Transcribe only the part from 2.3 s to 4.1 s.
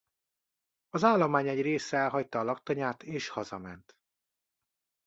a laktanyát és hazament.